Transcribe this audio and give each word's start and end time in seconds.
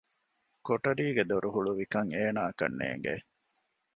ކޮޓަރީގެ 0.65 1.23
ދޮރުހުޅުވިކަން 1.29 2.09
އޭނާއަކަށް 2.15 2.77
ނޭގެ 2.79 3.15